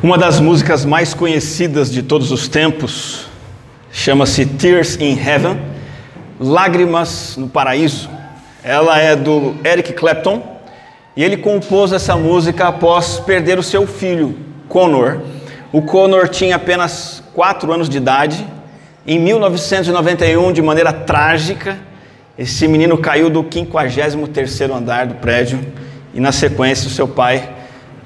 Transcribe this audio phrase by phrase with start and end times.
[0.00, 3.26] Uma das músicas mais conhecidas de todos os tempos
[3.90, 5.58] chama-se Tears in Heaven,
[6.38, 8.08] Lágrimas no Paraíso.
[8.62, 10.60] Ela é do Eric Clapton
[11.16, 14.38] e ele compôs essa música após perder o seu filho,
[14.68, 15.18] Connor.
[15.72, 18.46] O Connor tinha apenas 4 anos de idade.
[19.04, 21.76] Em 1991, de maneira trágica,
[22.38, 25.58] esse menino caiu do 53º andar do prédio
[26.14, 27.57] e na sequência o seu pai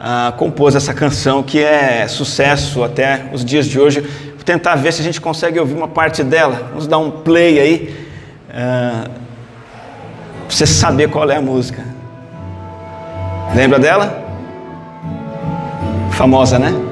[0.05, 4.01] ah, compôs essa canção que é sucesso até os dias de hoje.
[4.01, 6.71] Vou tentar ver se a gente consegue ouvir uma parte dela.
[6.71, 8.09] Vamos dar um play aí.
[8.53, 9.05] Ah,
[10.49, 11.85] você saber qual é a música.
[13.55, 14.25] Lembra dela?
[16.11, 16.92] Famosa, né?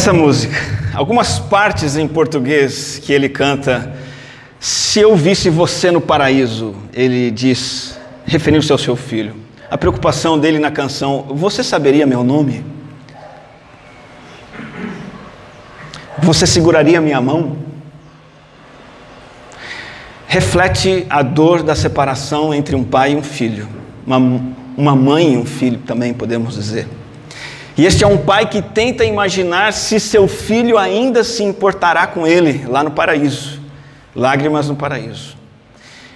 [0.00, 0.56] Essa música,
[0.94, 3.94] algumas partes em português que ele canta,
[4.58, 9.36] se eu visse você no paraíso, ele diz, referindo-se ao seu filho.
[9.70, 12.64] A preocupação dele na canção, você saberia meu nome?
[16.22, 17.58] Você seguraria minha mão?
[20.26, 23.68] Reflete a dor da separação entre um pai e um filho,
[24.06, 24.16] uma,
[24.78, 26.88] uma mãe e um filho também, podemos dizer.
[27.76, 32.26] E este é um pai que tenta imaginar se seu filho ainda se importará com
[32.26, 33.60] ele lá no paraíso.
[34.14, 35.36] Lágrimas no paraíso.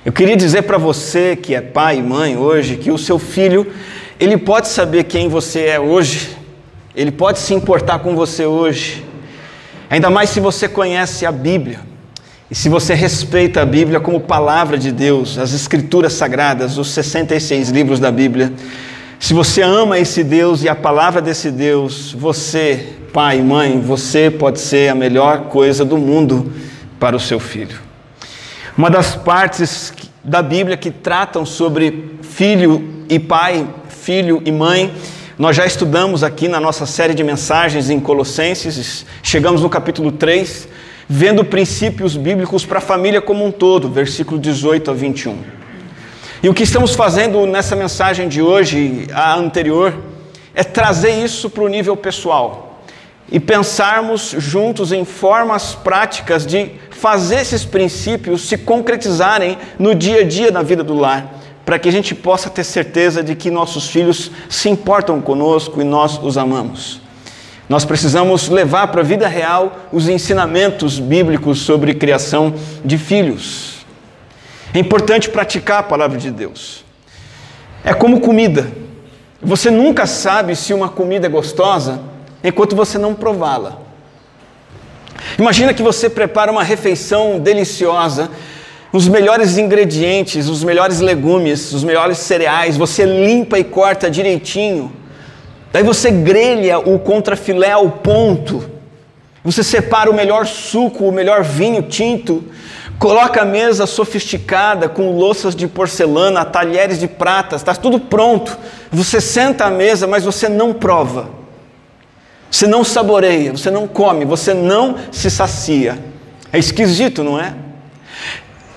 [0.05, 3.73] Eu queria dizer para você que é pai e mãe hoje que o seu filho,
[4.21, 6.37] ele pode saber quem você é hoje,
[6.95, 9.03] ele pode se importar com você hoje,
[9.89, 11.81] ainda mais se você conhece a Bíblia
[12.51, 17.71] e se você respeita a Bíblia como palavra de Deus, as Escrituras Sagradas, os 66
[17.71, 18.53] livros da Bíblia.
[19.25, 24.61] Se você ama esse Deus e a palavra desse Deus, você, pai mãe, você pode
[24.61, 26.53] ser a melhor coisa do mundo
[27.01, 27.81] para o seu filho.
[28.77, 34.93] Uma das partes da Bíblia que tratam sobre filho e pai, filho e mãe,
[35.39, 40.69] nós já estudamos aqui na nossa série de mensagens em Colossenses, chegamos no capítulo 3,
[41.09, 45.64] vendo princípios bíblicos para a família como um todo, versículo 18 a 21.
[46.45, 49.95] E o que estamos fazendo nessa mensagem de hoje, a anterior,
[50.55, 52.83] é trazer isso para o nível pessoal
[53.33, 60.23] e pensarmos juntos em formas práticas de fazer esses princípios se concretizarem no dia a
[60.23, 61.35] dia na vida do lar,
[61.65, 65.85] para que a gente possa ter certeza de que nossos filhos se importam conosco e
[65.85, 67.01] nós os amamos.
[67.71, 72.53] Nós precisamos levar para a vida real os ensinamentos bíblicos sobre criação
[72.85, 73.74] de filhos.
[74.75, 76.85] É importante praticar a palavra de Deus.
[77.85, 78.67] É como comida.
[79.41, 82.01] Você nunca sabe se uma comida é gostosa
[82.43, 83.79] enquanto você não prová-la.
[85.39, 88.31] Imagina que você prepara uma refeição deliciosa,
[88.93, 94.93] os melhores ingredientes, os melhores legumes, os melhores cereais, você limpa e corta direitinho.
[95.73, 98.71] Daí você grelha o contrafilé ao ponto.
[99.45, 102.43] Você separa o melhor suco, o melhor vinho tinto,
[102.99, 108.57] Coloca a mesa sofisticada com louças de porcelana, talheres de prata, está tudo pronto.
[108.91, 111.29] Você senta à mesa, mas você não prova.
[112.51, 115.99] Você não saboreia, você não come, você não se sacia.
[116.53, 117.53] É esquisito, não é?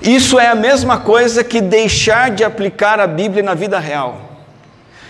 [0.02, 4.22] Isso é a mesma coisa que deixar de aplicar a Bíblia na vida real.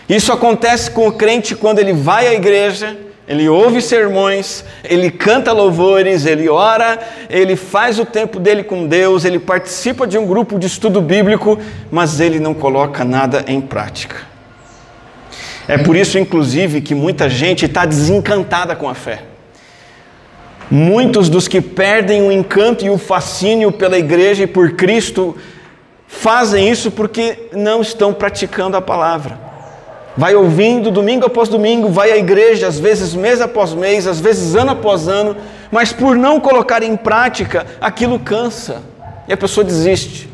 [0.07, 2.97] Isso acontece com o crente quando ele vai à igreja,
[3.27, 6.97] ele ouve sermões, ele canta louvores, ele ora,
[7.29, 11.59] ele faz o tempo dele com Deus, ele participa de um grupo de estudo bíblico,
[11.91, 14.15] mas ele não coloca nada em prática.
[15.67, 19.23] É por isso, inclusive, que muita gente está desencantada com a fé.
[20.71, 25.35] Muitos dos que perdem o encanto e o fascínio pela igreja e por Cristo
[26.07, 29.46] fazem isso porque não estão praticando a palavra
[30.17, 34.55] vai ouvindo domingo após domingo, vai à igreja, às vezes mês após mês, às vezes
[34.55, 35.37] ano após ano,
[35.71, 38.81] mas por não colocar em prática, aquilo cansa
[39.27, 40.27] e a pessoa desiste.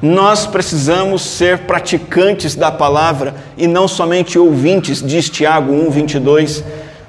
[0.00, 6.64] Nós precisamos ser praticantes da palavra e não somente ouvintes, diz Tiago 1, 22.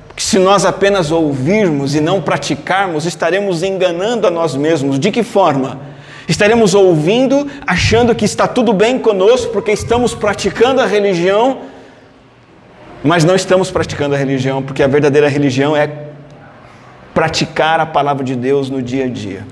[0.08, 4.98] Porque se nós apenas ouvirmos e não praticarmos, estaremos enganando a nós mesmos.
[4.98, 5.80] De que forma?
[6.28, 11.60] Estaremos ouvindo, achando que está tudo bem conosco, porque estamos praticando a religião,
[13.06, 15.88] mas não estamos praticando a religião, porque a verdadeira religião é
[17.14, 19.46] praticar a palavra de Deus no dia a dia.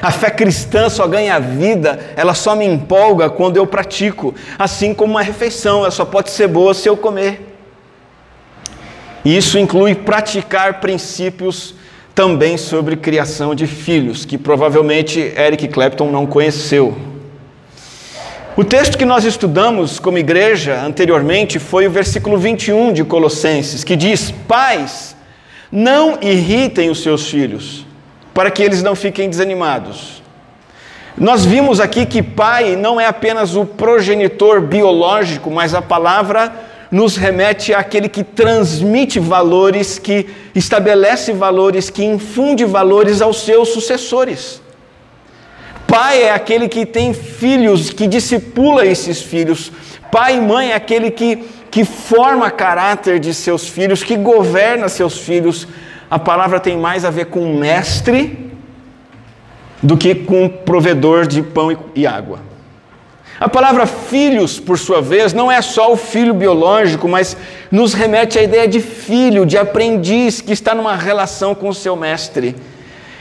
[0.00, 4.34] A fé cristã só ganha vida, ela só me empolga quando eu pratico.
[4.58, 7.54] Assim como uma refeição, ela só pode ser boa se eu comer.
[9.22, 11.74] E isso inclui praticar princípios
[12.14, 17.13] também sobre criação de filhos, que provavelmente Eric Clapton não conheceu.
[18.56, 23.96] O texto que nós estudamos como igreja anteriormente foi o versículo 21 de Colossenses, que
[23.96, 25.16] diz: Pais,
[25.72, 27.84] não irritem os seus filhos
[28.32, 30.22] para que eles não fiquem desanimados.
[31.18, 36.52] Nós vimos aqui que pai não é apenas o progenitor biológico, mas a palavra
[36.92, 44.62] nos remete àquele que transmite valores, que estabelece valores, que infunde valores aos seus sucessores.
[45.94, 49.70] Pai é aquele que tem filhos, que discipula esses filhos.
[50.10, 55.18] Pai e mãe é aquele que, que forma caráter de seus filhos, que governa seus
[55.18, 55.68] filhos,
[56.10, 58.50] a palavra tem mais a ver com mestre
[59.80, 62.40] do que com provedor de pão e água.
[63.38, 67.36] A palavra filhos, por sua vez, não é só o filho biológico, mas
[67.70, 71.94] nos remete à ideia de filho, de aprendiz que está numa relação com o seu
[71.94, 72.56] mestre.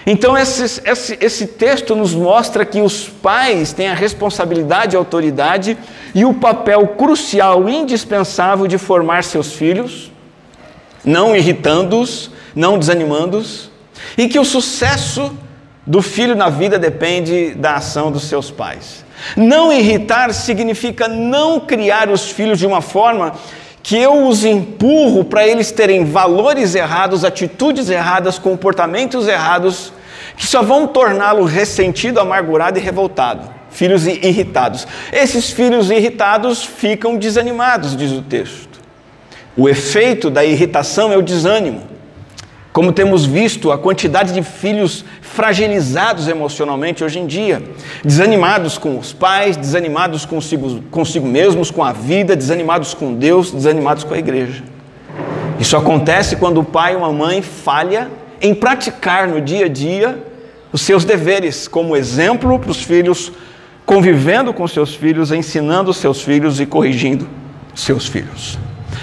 [0.05, 5.77] Então, esse, esse, esse texto nos mostra que os pais têm a responsabilidade e autoridade
[6.13, 10.11] e o papel crucial, indispensável de formar seus filhos,
[11.05, 13.71] não irritando-os, não desanimando-os,
[14.17, 15.31] e que o sucesso
[15.85, 19.05] do filho na vida depende da ação dos seus pais.
[19.37, 23.33] Não irritar significa não criar os filhos de uma forma
[23.83, 29.91] que eu os empurro para eles terem valores errados, atitudes erradas, comportamentos errados,
[30.37, 33.53] que só vão torná-lo ressentido, amargurado e revoltado.
[33.69, 34.87] Filhos irritados.
[35.11, 38.79] Esses filhos irritados ficam desanimados, diz o texto.
[39.57, 41.92] O efeito da irritação é o desânimo.
[42.73, 47.61] Como temos visto, a quantidade de filhos fragilizados emocionalmente hoje em dia,
[48.03, 54.03] desanimados com os pais, desanimados consigo, consigo mesmos, com a vida, desanimados com Deus, desanimados
[54.03, 54.63] com a igreja.
[55.59, 58.09] Isso acontece quando o pai ou uma mãe falha
[58.41, 60.17] em praticar no dia a dia
[60.71, 63.31] os seus deveres como exemplo para os filhos,
[63.85, 67.29] convivendo com seus filhos, ensinando seus filhos e corrigindo
[67.75, 68.57] seus filhos.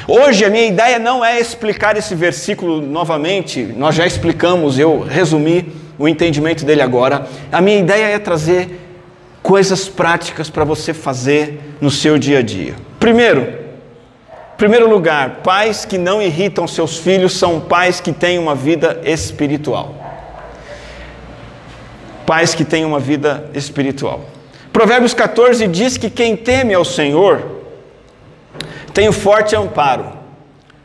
[0.07, 5.73] Hoje a minha ideia não é explicar esse versículo novamente, nós já explicamos, eu resumi
[5.99, 7.27] o entendimento dele agora.
[7.53, 8.81] A minha ideia é trazer
[9.43, 12.75] coisas práticas para você fazer no seu dia a dia.
[12.99, 13.53] Primeiro,
[14.57, 19.95] primeiro lugar, pais que não irritam seus filhos são pais que têm uma vida espiritual.
[22.27, 24.25] Pais que têm uma vida espiritual.
[24.73, 27.60] Provérbios 14 diz que quem teme ao Senhor
[28.93, 30.13] tenho forte amparo,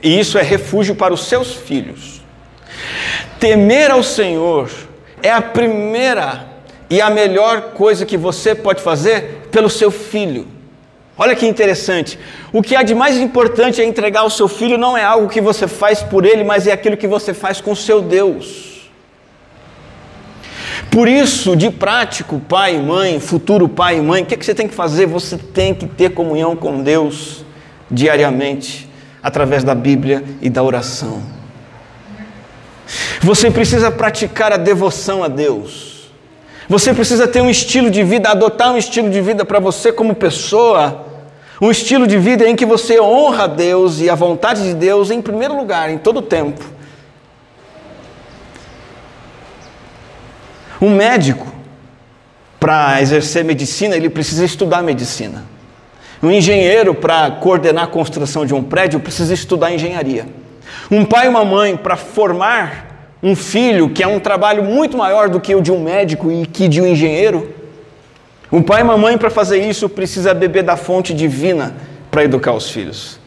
[0.02, 2.22] e isso é refúgio para os seus filhos.
[3.40, 4.70] Temer ao Senhor
[5.22, 6.48] é a primeira
[6.90, 10.48] e a melhor coisa que você pode fazer pelo seu filho.
[11.18, 12.20] Olha que interessante.
[12.52, 15.40] O que há de mais importante é entregar ao seu filho não é algo que
[15.40, 18.90] você faz por ele, mas é aquilo que você faz com o seu Deus.
[20.92, 24.46] Por isso, de prático, pai e mãe, futuro pai e mãe, o que, é que
[24.46, 25.06] você tem que fazer?
[25.06, 27.45] Você tem que ter comunhão com Deus
[27.90, 28.90] diariamente
[29.22, 31.22] através da Bíblia e da oração.
[33.22, 36.12] Você precisa praticar a devoção a Deus.
[36.68, 40.16] Você precisa ter um estilo de vida, adotar um estilo de vida para você como
[40.16, 41.06] pessoa,
[41.62, 45.10] um estilo de vida em que você honra a Deus e a vontade de Deus
[45.12, 46.64] em primeiro lugar, em todo o tempo.
[50.82, 51.48] Um médico,
[52.60, 55.55] para exercer medicina, ele precisa estudar medicina.
[56.22, 60.26] Um engenheiro, para coordenar a construção de um prédio, precisa estudar engenharia.
[60.90, 65.30] Um pai e uma mãe, para formar um filho, que é um trabalho muito maior
[65.30, 67.54] do que o de um médico e que de um engenheiro,
[68.52, 71.76] um pai e uma mãe, para fazer isso, precisa beber da fonte divina
[72.12, 73.20] para educar os filhos.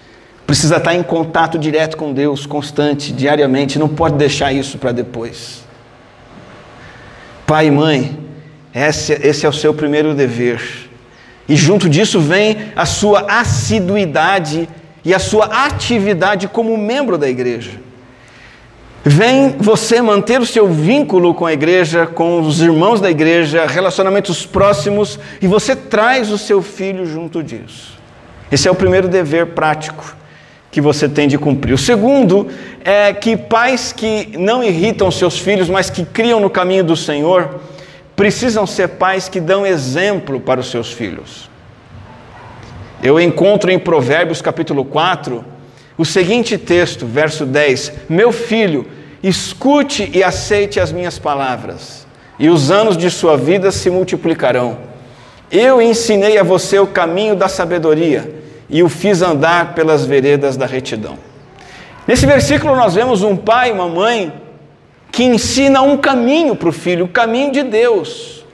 [0.47, 5.63] Precisa estar em contato direto com Deus, constante, diariamente, não pode deixar isso para depois.
[7.47, 8.19] Pai e mãe,
[8.75, 10.88] esse, esse é o seu primeiro dever
[11.49, 14.69] e junto disso vem a sua assiduidade
[15.05, 17.81] e a sua atividade como membro da igreja.
[19.05, 24.45] Vem você manter o seu vínculo com a igreja, com os irmãos da igreja, relacionamentos
[24.45, 27.97] próximos, e você traz o seu filho junto disso.
[28.53, 30.17] Esse é o primeiro dever prático
[30.71, 31.73] que você tem de cumprir.
[31.73, 32.49] O segundo
[32.85, 37.61] é que pais que não irritam seus filhos, mas que criam no caminho do Senhor,
[38.19, 41.49] precisam ser pais que dão exemplo para os seus filhos.
[43.01, 45.45] Eu encontro em Provérbios capítulo 4
[45.97, 48.89] o seguinte texto, verso 10: Meu filho,
[49.23, 52.09] escute e aceite as minhas palavras,
[52.41, 54.79] e os anos de sua vida se multiplicarão.
[55.49, 58.35] Eu ensinei a você o caminho da sabedoria
[58.69, 61.17] e o fiz andar pelas veredas da retidão.
[62.05, 64.33] Nesse versículo nós vemos um pai e uma mãe
[65.11, 68.45] que ensina um caminho para o filho, o caminho de Deus,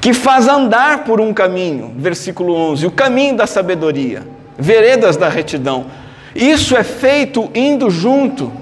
[0.00, 4.26] que faz andar por um caminho, versículo 11, o caminho da sabedoria,
[4.58, 5.86] veredas da retidão.
[6.34, 8.52] Isso é feito indo junto,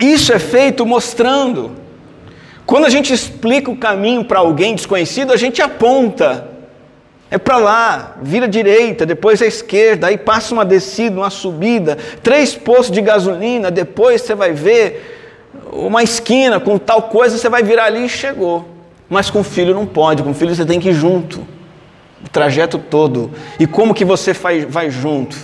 [0.00, 1.72] isso é feito mostrando.
[2.66, 6.48] Quando a gente explica o caminho para alguém desconhecido, a gente aponta.
[7.30, 12.54] É para lá, vira direita, depois à esquerda, aí passa uma descida, uma subida, três
[12.54, 15.21] postos de gasolina, depois você vai ver
[15.72, 18.68] uma esquina com tal coisa, você vai virar ali e chegou.
[19.08, 21.46] Mas com filho não pode, com filho você tem que ir junto,
[22.24, 23.30] o trajeto todo.
[23.58, 24.32] E como que você
[24.68, 25.36] vai junto?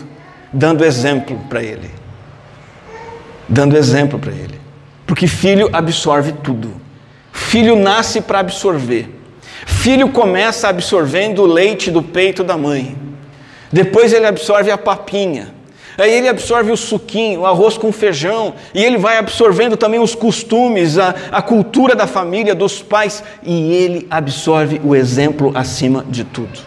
[0.53, 1.91] Dando exemplo para ele.
[3.49, 4.59] Dando exemplo para ele.
[5.07, 6.73] Porque filho absorve tudo.
[7.33, 9.15] Filho nasce para absorver.
[9.67, 12.97] Filho começa absorvendo o leite do peito da mãe.
[13.71, 15.55] Depois ele absorve a papinha.
[15.99, 20.15] Aí ele absorve o suquinho, o arroz com feijão, e ele vai absorvendo também os
[20.15, 26.23] costumes, a, a cultura da família, dos pais, e ele absorve o exemplo acima de
[26.23, 26.61] tudo.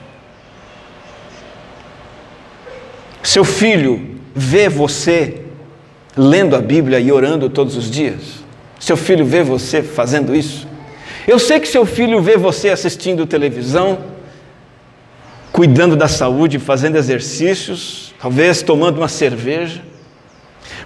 [3.23, 5.43] Seu filho vê você
[6.17, 8.43] lendo a Bíblia e orando todos os dias?
[8.81, 10.67] Seu filho vê você fazendo isso?
[11.25, 14.10] Eu sei que seu filho vê você assistindo televisão,
[15.61, 19.83] cuidando da saúde, fazendo exercícios, talvez tomando uma cerveja.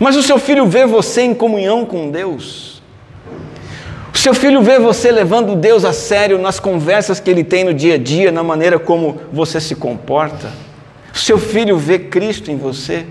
[0.02, 2.82] Mas o seu filho vê você em comunhão com Deus.
[4.14, 7.74] O seu filho vê você levando Deus a sério nas conversas que ele tem no
[7.74, 10.52] dia a dia, na maneira como você se comporta.
[11.14, 13.06] O seu filho vê Cristo em você.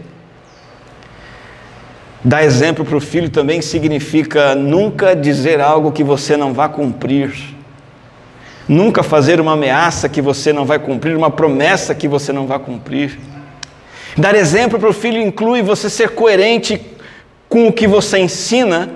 [2.23, 7.53] Dar exemplo para o filho também significa nunca dizer algo que você não vá cumprir.
[8.68, 12.59] Nunca fazer uma ameaça que você não vai cumprir, uma promessa que você não vai
[12.59, 13.18] cumprir.
[14.16, 16.80] Dar exemplo para o filho inclui você ser coerente
[17.49, 18.90] com o que você ensina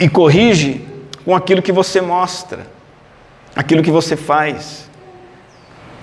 [0.00, 0.82] e corrige
[1.24, 2.66] com aquilo que você mostra,
[3.54, 4.88] aquilo que você faz.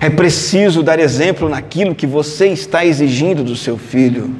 [0.00, 4.34] É preciso dar exemplo naquilo que você está exigindo do seu filho.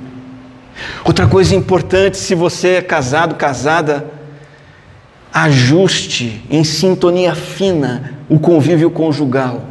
[1.05, 4.07] Outra coisa importante, se você é casado, casada,
[5.37, 9.65] ajuste em sintonia fina o convívio conjugal.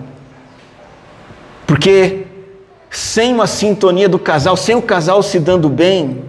[1.66, 2.28] Porque
[2.92, 6.24] sem uma sintonia do casal, sem o casal se dando bem,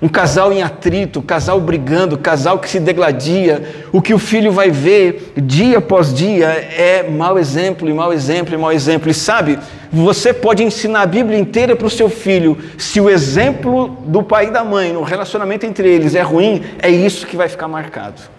[0.00, 4.18] um casal em atrito, um casal brigando, um casal que se degladia, o que o
[4.18, 9.10] filho vai ver dia após dia é mau exemplo, e mau exemplo, e mau exemplo.
[9.10, 9.58] E sabe,
[9.92, 14.46] você pode ensinar a Bíblia inteira para o seu filho, se o exemplo do pai
[14.46, 18.35] e da mãe no relacionamento entre eles é ruim, é isso que vai ficar marcado.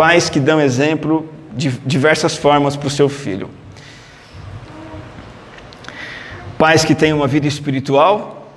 [0.00, 3.50] Pais que dão exemplo de diversas formas para o seu filho.
[6.56, 8.50] Pais que têm uma vida espiritual,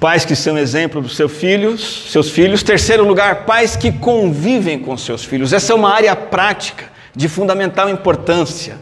[0.00, 2.64] pais que são exemplo dos seus filhos, seus filhos.
[2.64, 5.52] Terceiro lugar, pais que convivem com seus filhos.
[5.52, 8.78] Essa é uma área prática de fundamental importância.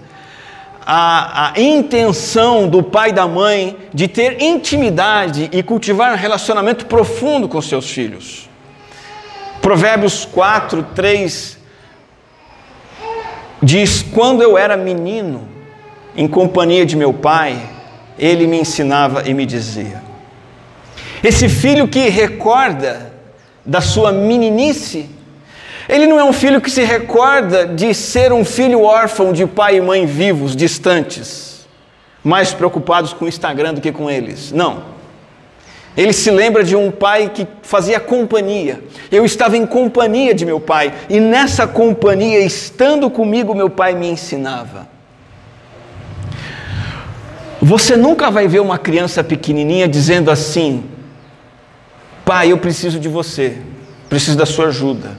[0.81, 6.87] A, a, intenção do pai e da mãe de ter intimidade e cultivar um relacionamento
[6.87, 8.49] profundo com seus filhos.
[9.61, 11.56] Provérbios 4, 3
[13.63, 15.49] diz: Quando eu era menino,
[16.17, 17.59] em companhia de meu pai,
[18.19, 20.03] ele me ensinava e me dizia.
[21.23, 23.13] Esse filho que recorda
[23.65, 25.09] da sua meninice,
[25.89, 29.77] ele não é um filho que se recorda de ser um filho órfão de pai
[29.77, 31.67] e mãe vivos, distantes,
[32.23, 34.53] mais preocupados com o Instagram do que com eles.
[34.53, 34.96] Não.
[35.97, 38.83] Ele se lembra de um pai que fazia companhia.
[39.11, 44.07] Eu estava em companhia de meu pai, e nessa companhia, estando comigo, meu pai me
[44.07, 44.87] ensinava.
[47.63, 50.85] Você nunca vai ver uma criança pequenininha dizendo assim:
[52.25, 53.57] Pai, eu preciso de você,
[54.09, 55.17] preciso da sua ajuda.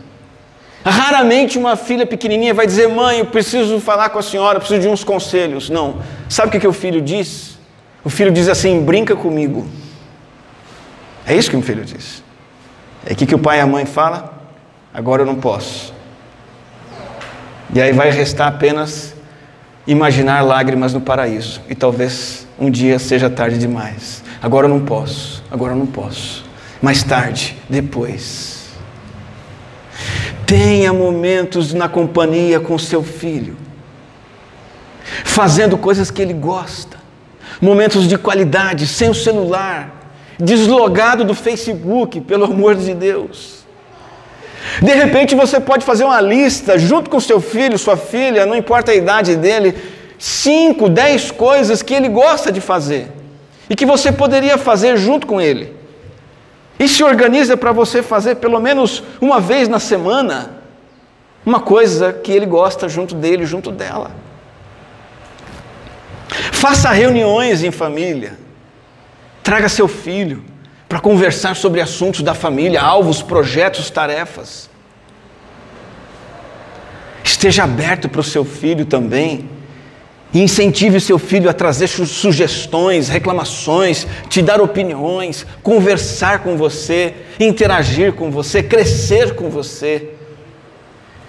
[0.85, 4.87] Raramente uma filha pequenininha vai dizer: Mãe, eu preciso falar com a senhora, preciso de
[4.87, 5.69] uns conselhos.
[5.69, 5.97] Não.
[6.29, 7.57] Sabe o que, que o filho diz?
[8.03, 9.67] O filho diz assim: Brinca comigo.
[11.27, 12.23] É isso que o filho diz.
[13.05, 14.29] É que, que o pai e a mãe falam?
[14.93, 15.93] Agora eu não posso.
[17.73, 19.13] E aí vai restar apenas
[19.85, 21.61] imaginar lágrimas no paraíso.
[21.69, 24.23] E talvez um dia seja tarde demais.
[24.41, 26.45] Agora eu não posso, agora eu não posso.
[26.81, 28.69] Mais tarde, depois.
[30.45, 33.57] Tenha momentos na companhia com seu filho,
[35.25, 36.97] fazendo coisas que ele gosta,
[37.59, 39.96] momentos de qualidade, sem o celular,
[40.39, 43.65] deslogado do Facebook, pelo amor de Deus.
[44.81, 48.91] De repente você pode fazer uma lista junto com seu filho, sua filha, não importa
[48.91, 49.75] a idade dele,
[50.19, 53.11] cinco, dez coisas que ele gosta de fazer
[53.69, 55.75] e que você poderia fazer junto com ele.
[56.79, 60.61] E se organiza para você fazer pelo menos uma vez na semana
[61.45, 64.11] uma coisa que ele gosta junto dele, junto dela.
[66.51, 68.37] Faça reuniões em família.
[69.47, 70.43] Traga seu filho
[70.89, 74.69] para conversar sobre assuntos da família, alvos, projetos, tarefas.
[77.23, 79.49] Esteja aberto para o seu filho também.
[80.33, 87.13] E incentive o seu filho a trazer sugestões, reclamações, te dar opiniões, conversar com você,
[87.39, 90.09] interagir com você, crescer com você.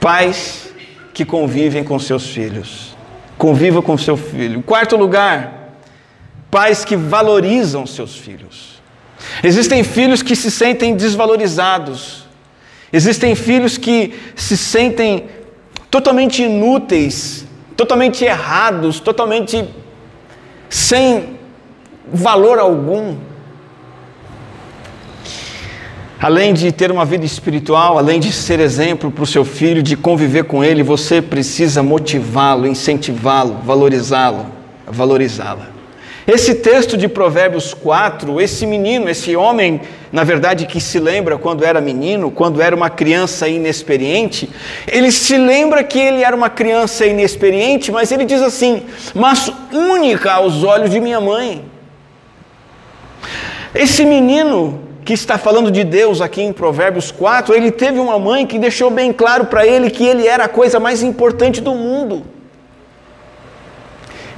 [0.01, 0.73] Pais
[1.15, 2.97] que convivem com seus filhos.
[3.39, 4.61] Conviva com seu filho.
[4.61, 5.58] Quarto lugar,
[6.51, 8.81] pais que valorizam seus filhos.
[9.43, 12.25] Existem filhos que se sentem desvalorizados.
[12.93, 15.29] Existem filhos que se sentem
[15.91, 19.69] totalmente inúteis, totalmente errados, totalmente
[20.69, 21.39] sem
[22.13, 23.17] valor algum.
[26.21, 29.97] Além de ter uma vida espiritual, além de ser exemplo para o seu filho, de
[29.97, 34.47] conviver com ele, você precisa motivá-lo, incentivá-lo, valorizá-lo,
[34.85, 35.69] valorizá-la.
[36.29, 39.81] Esse texto de Provérbios 4, esse menino, esse homem,
[40.13, 44.51] na verdade, que se lembra quando era menino, quando era uma criança inexperiente,
[44.87, 48.83] ele se lembra que ele era uma criança inexperiente, mas ele diz assim:
[49.15, 51.65] Mas única aos olhos de minha mãe.
[53.75, 58.47] Esse menino que está falando de Deus aqui em Provérbios 4, ele teve uma mãe
[58.47, 62.23] que deixou bem claro para ele que ele era a coisa mais importante do mundo.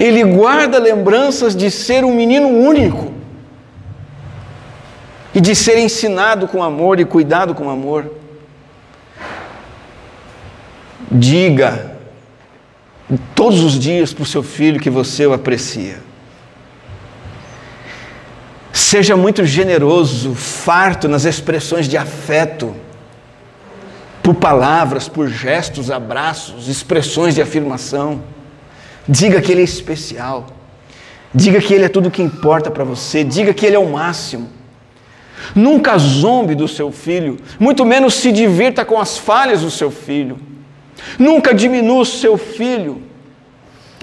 [0.01, 3.13] Ele guarda lembranças de ser um menino único
[5.35, 8.11] e de ser ensinado com amor e cuidado com amor.
[11.11, 11.97] Diga
[13.35, 15.99] todos os dias para o seu filho que você o aprecia.
[18.73, 22.75] Seja muito generoso, farto nas expressões de afeto,
[24.23, 28.23] por palavras, por gestos, abraços, expressões de afirmação.
[29.11, 30.47] Diga que Ele é especial.
[31.35, 33.25] Diga que Ele é tudo o que importa para você.
[33.25, 34.49] Diga que Ele é o máximo.
[35.55, 40.39] Nunca zombe do seu filho, muito menos se divirta com as falhas do seu filho.
[41.19, 43.03] Nunca diminua o seu filho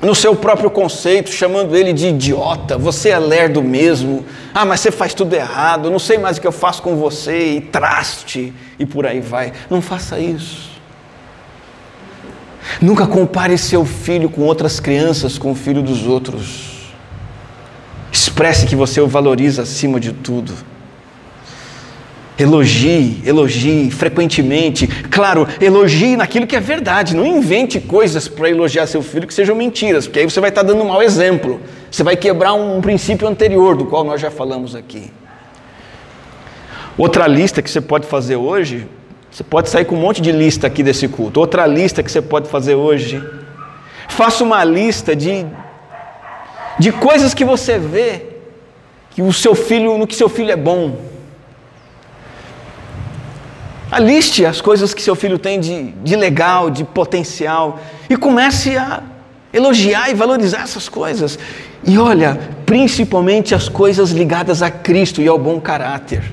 [0.02, 4.92] no seu próprio conceito, chamando ele de idiota, você é lerdo mesmo, ah, mas você
[4.92, 8.86] faz tudo errado, não sei mais o que eu faço com você, e traste, e
[8.86, 9.54] por aí vai.
[9.70, 10.77] Não faça isso.
[12.82, 16.94] Nunca compare seu filho com outras crianças, com o filho dos outros.
[18.12, 20.54] Expresse que você o valoriza acima de tudo.
[22.38, 24.86] Elogie, elogie frequentemente.
[25.10, 27.16] Claro, elogie naquilo que é verdade.
[27.16, 30.62] Não invente coisas para elogiar seu filho que sejam mentiras, porque aí você vai estar
[30.62, 31.60] dando um mau exemplo.
[31.90, 35.12] Você vai quebrar um princípio anterior, do qual nós já falamos aqui.
[36.96, 38.88] Outra lista que você pode fazer hoje,
[39.38, 41.40] você pode sair com um monte de lista aqui desse culto.
[41.40, 43.24] Outra lista que você pode fazer hoje,
[44.10, 45.46] faça uma lista de,
[46.80, 48.26] de coisas que você vê
[49.12, 50.98] que o seu filho, no que seu filho é bom
[53.92, 59.04] Aliste as coisas que seu filho tem de, de legal, de potencial, e comece a
[59.54, 61.38] elogiar e valorizar essas coisas.
[61.86, 66.24] E olha, principalmente as coisas ligadas a Cristo e ao bom caráter.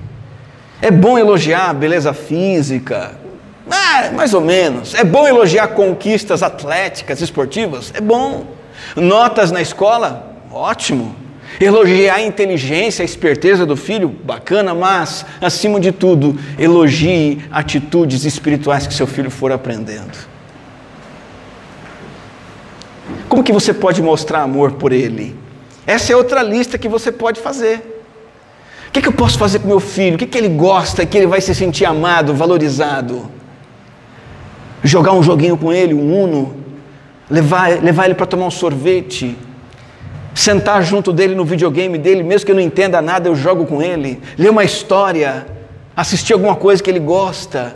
[0.85, 3.12] É bom elogiar a beleza física,
[3.70, 4.94] ah, mais ou menos.
[4.94, 8.44] É bom elogiar conquistas atléticas, esportivas, é bom.
[8.94, 11.16] Notas na escola, ótimo.
[11.59, 18.87] Elogiar a inteligência, a esperteza do filho, bacana, mas, acima de tudo, elogie atitudes espirituais
[18.87, 20.18] que seu filho for aprendendo.
[23.27, 25.35] Como que você pode mostrar amor por ele?
[25.87, 27.93] Essa é outra lista que você pode fazer.
[28.94, 30.14] Que, que eu posso fazer com meu filho?
[30.14, 33.28] O que, que ele gosta, que ele vai se sentir amado, valorizado?
[34.85, 36.54] Jogar um joguinho com ele, um uno,
[37.28, 39.37] levar, levar ele para tomar um sorvete,
[40.33, 43.83] sentar junto dele no videogame dele, mesmo que eu não entenda nada, eu jogo com
[43.83, 45.44] ele, ler uma história,
[45.96, 47.74] assistir alguma coisa que ele gosta.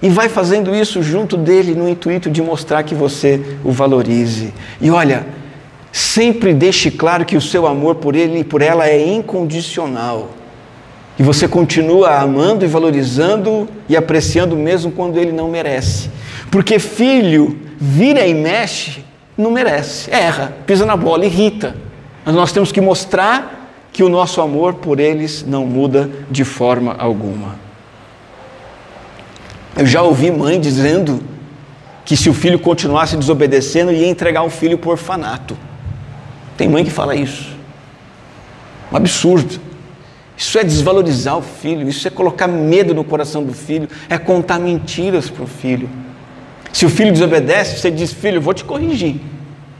[0.00, 4.54] E vai fazendo isso junto dele no intuito de mostrar que você o valorize.
[4.80, 5.26] E olha,
[5.98, 10.30] sempre deixe claro que o seu amor por ele e por ela é incondicional.
[11.18, 16.08] E você continua amando e valorizando e apreciando mesmo quando ele não merece.
[16.52, 19.04] Porque filho vira e mexe,
[19.36, 21.76] não merece, erra, pisa na bola, irrita.
[22.24, 26.94] Mas nós temos que mostrar que o nosso amor por eles não muda de forma
[26.96, 27.56] alguma.
[29.76, 31.20] Eu já ouvi mãe dizendo
[32.04, 35.56] que se o filho continuasse desobedecendo, ia entregar o filho por orfanato.
[36.58, 37.56] Tem mãe que fala isso.
[38.92, 39.60] Um absurdo.
[40.36, 44.58] Isso é desvalorizar o filho, isso é colocar medo no coração do filho, é contar
[44.58, 45.88] mentiras para o filho.
[46.72, 49.20] Se o filho desobedece, você diz: Filho, vou te corrigir,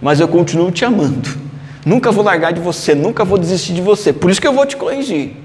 [0.00, 1.28] mas eu continuo te amando.
[1.84, 4.12] Nunca vou largar de você, nunca vou desistir de você.
[4.12, 5.36] Por isso que eu vou te corrigir,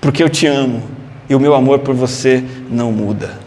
[0.00, 0.82] porque eu te amo
[1.28, 3.38] e o meu amor por você não muda.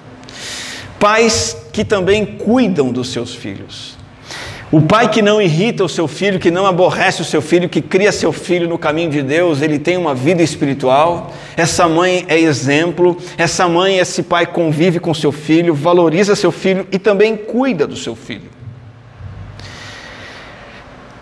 [1.00, 3.97] Pais que também cuidam dos seus filhos.
[4.70, 7.82] O pai que não irrita o seu filho, que não aborrece o seu filho, que
[7.82, 11.32] cria seu filho no caminho de Deus, ele tem uma vida espiritual.
[11.56, 16.86] Essa mãe é exemplo, essa mãe, esse pai convive com seu filho, valoriza seu filho
[16.92, 18.50] e também cuida do seu filho.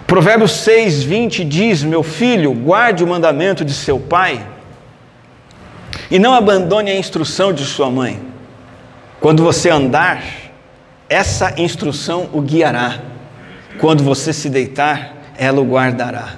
[0.07, 4.43] Provérbios 6, 20 diz: Meu filho, guarde o mandamento de seu pai
[6.09, 8.19] e não abandone a instrução de sua mãe.
[9.19, 10.23] Quando você andar,
[11.07, 13.13] essa instrução o guiará
[13.79, 16.35] quando você se deitar, ela o guardará.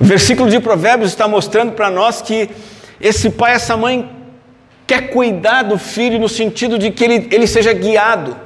[0.00, 2.50] O versículo de Provérbios está mostrando para nós que
[3.00, 4.10] esse pai, essa mãe,
[4.86, 8.36] quer cuidar do filho no sentido de que ele, ele seja guiado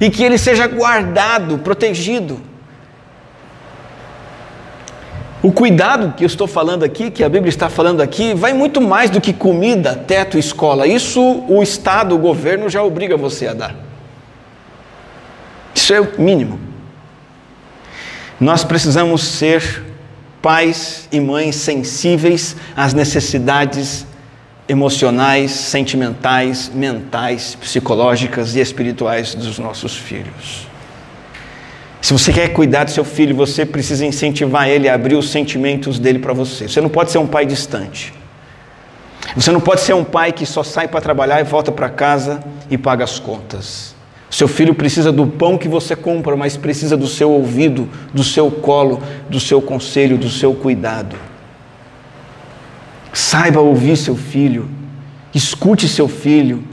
[0.00, 2.40] e que ele seja guardado, protegido.
[5.42, 8.80] O cuidado que eu estou falando aqui, que a Bíblia está falando aqui, vai muito
[8.80, 10.86] mais do que comida, teto, escola.
[10.86, 13.91] Isso o Estado, o governo já obriga você a dar.
[15.82, 16.60] Isso é o mínimo.
[18.38, 19.82] Nós precisamos ser
[20.40, 24.06] pais e mães sensíveis às necessidades
[24.68, 30.68] emocionais, sentimentais, mentais, psicológicas e espirituais dos nossos filhos.
[32.00, 35.98] Se você quer cuidar do seu filho, você precisa incentivar ele a abrir os sentimentos
[35.98, 36.68] dele para você.
[36.68, 38.14] Você não pode ser um pai distante.
[39.34, 42.40] Você não pode ser um pai que só sai para trabalhar e volta para casa
[42.70, 43.91] e paga as contas.
[44.32, 48.50] Seu filho precisa do pão que você compra, mas precisa do seu ouvido, do seu
[48.50, 51.14] colo, do seu conselho, do seu cuidado.
[53.12, 54.70] Saiba ouvir seu filho,
[55.34, 56.64] escute seu filho,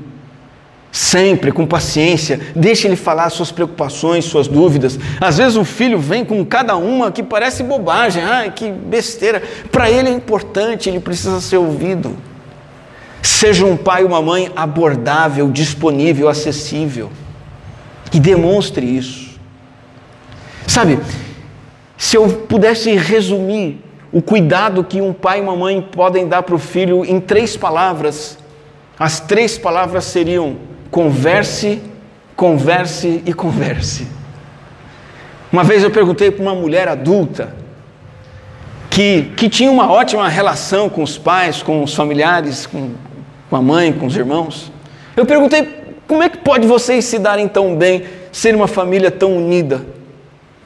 [0.89, 4.98] sempre com paciência, deixe ele falar suas preocupações, suas dúvidas.
[5.19, 9.43] Às vezes o filho vem com cada uma que parece bobagem, ah, que besteira.
[9.69, 12.15] Para ele é importante, ele precisa ser ouvido.
[13.22, 17.12] Seja um pai ou uma mãe abordável, disponível, acessível
[18.10, 19.39] que demonstre isso.
[20.67, 21.00] Sabe,
[21.98, 26.56] se eu pudesse resumir o cuidado que um pai e uma mãe podem dar para
[26.56, 28.38] o filho em três palavras,
[28.98, 30.58] as três palavras seriam
[30.89, 31.82] converse,
[32.36, 34.08] converse e converse.
[35.52, 37.56] Uma vez eu perguntei para uma mulher adulta
[38.89, 42.91] que, que tinha uma ótima relação com os pais, com os familiares, com,
[43.50, 44.72] com a mãe, com os irmãos.
[45.15, 45.79] Eu perguntei
[46.10, 49.86] como é que pode vocês se darem tão bem, ser uma família tão unida?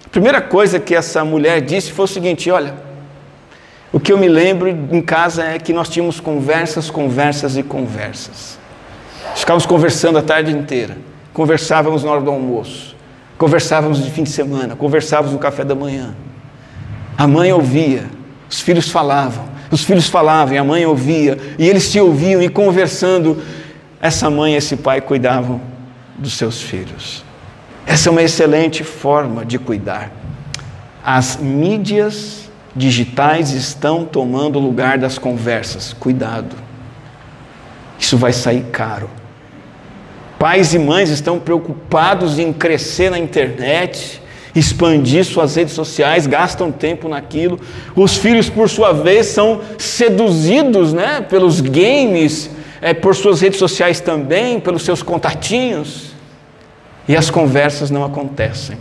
[0.06, 2.74] A primeira coisa que essa mulher disse foi o seguinte: olha,
[3.92, 8.58] o que eu me lembro em casa é que nós tínhamos conversas, conversas e conversas.
[9.36, 10.96] Ficávamos conversando a tarde inteira,
[11.34, 12.96] conversávamos na hora do almoço,
[13.38, 16.16] conversávamos de fim de semana, conversávamos no café da manhã.
[17.18, 18.06] A mãe ouvia,
[18.50, 22.48] os filhos falavam, os filhos falavam e a mãe ouvia, e eles se ouviam e
[22.48, 23.44] conversando
[24.04, 25.62] essa mãe e esse pai cuidavam
[26.18, 27.24] dos seus filhos.
[27.86, 30.12] Essa é uma excelente forma de cuidar.
[31.02, 35.94] As mídias digitais estão tomando o lugar das conversas.
[35.94, 36.54] Cuidado.
[37.98, 39.10] Isso vai sair caro.
[40.38, 44.22] Pais e mães estão preocupados em crescer na internet,
[44.54, 47.58] expandir suas redes sociais, gastam tempo naquilo.
[47.96, 52.50] Os filhos, por sua vez, são seduzidos né, pelos games,
[52.84, 56.12] é, por suas redes sociais também, pelos seus contatinhos,
[57.08, 58.78] e as conversas não acontecem,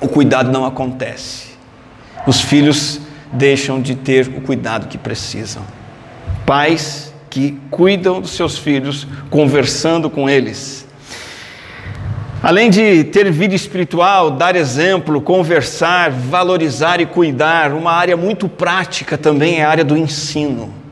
[0.00, 1.50] o cuidado não acontece,
[2.26, 3.00] os filhos
[3.32, 5.62] deixam de ter o cuidado que precisam.
[6.44, 10.84] Pais que cuidam dos seus filhos, conversando com eles.
[12.42, 19.16] Além de ter vida espiritual, dar exemplo, conversar, valorizar e cuidar, uma área muito prática
[19.16, 20.83] também é a área do ensino.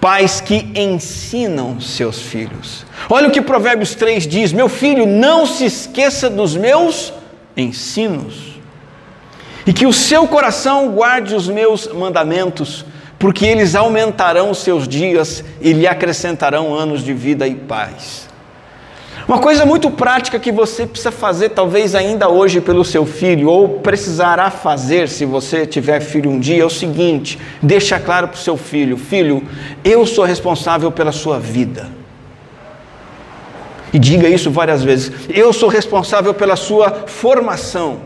[0.00, 2.86] Pais que ensinam seus filhos.
[3.10, 7.12] Olha o que Provérbios 3 diz: Meu filho, não se esqueça dos meus
[7.56, 8.60] ensinos,
[9.66, 12.84] e que o seu coração guarde os meus mandamentos,
[13.18, 18.27] porque eles aumentarão os seus dias e lhe acrescentarão anos de vida e paz.
[19.28, 23.80] Uma coisa muito prática que você precisa fazer, talvez ainda hoje, pelo seu filho, ou
[23.80, 28.40] precisará fazer se você tiver filho um dia, é o seguinte: deixa claro para o
[28.40, 29.46] seu filho: Filho,
[29.84, 31.90] eu sou responsável pela sua vida.
[33.92, 38.00] E diga isso várias vezes: Eu sou responsável pela sua formação.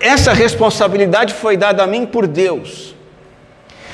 [0.00, 2.94] Essa responsabilidade foi dada a mim por Deus.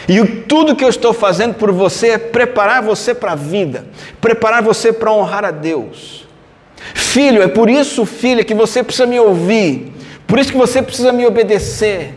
[0.08, 3.86] E tudo que eu estou fazendo por você é preparar você para a vida,
[4.20, 6.26] preparar você para honrar a Deus.
[6.94, 9.92] Filho, é por isso, filha, que você precisa me ouvir,
[10.26, 12.14] por isso que você precisa me obedecer.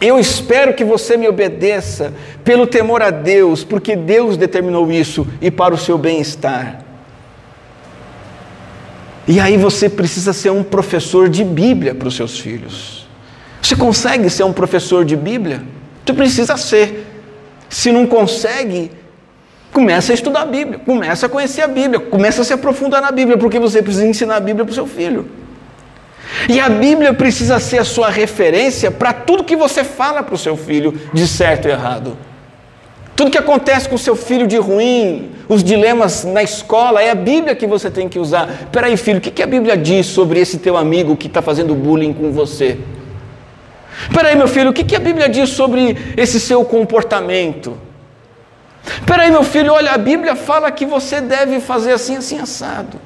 [0.00, 2.12] Eu espero que você me obedeça
[2.44, 6.84] pelo temor a Deus, porque Deus determinou isso e para o seu bem-estar.
[9.26, 13.06] E aí você precisa ser um professor de Bíblia para os seus filhos.
[13.60, 15.62] Você consegue ser um professor de Bíblia?
[16.04, 17.06] Tu precisa ser.
[17.68, 18.90] Se não consegue,
[19.72, 23.10] começa a estudar a Bíblia, começa a conhecer a Bíblia, começa a se aprofundar na
[23.10, 25.26] Bíblia, porque você precisa ensinar a Bíblia para o seu filho.
[26.48, 30.38] E a Bíblia precisa ser a sua referência para tudo que você fala para o
[30.38, 32.16] seu filho de certo e errado.
[33.14, 37.14] Tudo que acontece com o seu filho de ruim, os dilemas na escola, é a
[37.14, 38.68] Bíblia que você tem que usar.
[38.72, 42.12] Peraí, filho, o que a Bíblia diz sobre esse teu amigo que está fazendo bullying
[42.12, 42.78] com você?
[44.10, 47.78] Peraí, meu filho, o que, a Bíblia diz sobre esse seu comportamento?
[49.06, 52.98] Peraí, meu filho, olha, a Bíblia fala que você deve fazer assim, assim, assado.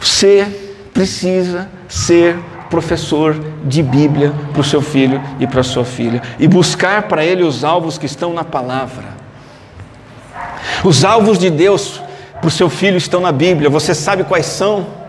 [0.00, 0.46] Você
[0.92, 2.36] precisa ser
[2.68, 7.24] professor de Bíblia para o seu filho e para a sua filha e buscar para
[7.24, 9.20] ele os alvos que estão na palavra.
[10.84, 12.00] Os alvos de Deus
[12.40, 14.99] para o seu filho estão na Bíblia, você sabe quais são?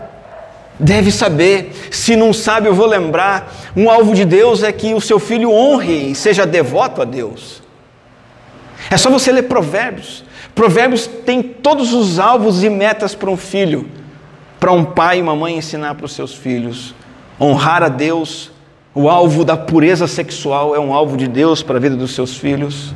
[0.78, 1.72] Deve saber.
[1.90, 3.52] Se não sabe, eu vou lembrar.
[3.76, 7.62] Um alvo de Deus é que o seu filho honre e seja devoto a Deus.
[8.90, 10.24] É só você ler Provérbios.
[10.54, 13.88] Provérbios tem todos os alvos e metas para um filho,
[14.60, 16.94] para um pai e uma mãe ensinar para os seus filhos.
[17.40, 18.50] Honrar a Deus,
[18.94, 22.36] o alvo da pureza sexual é um alvo de Deus para a vida dos seus
[22.36, 22.94] filhos.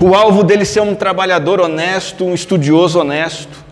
[0.00, 3.63] O alvo dele ser um trabalhador honesto, um estudioso honesto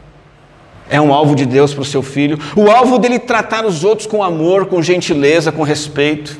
[0.92, 2.38] é um alvo de Deus para o seu filho.
[2.54, 6.38] O alvo dele tratar os outros com amor, com gentileza, com respeito.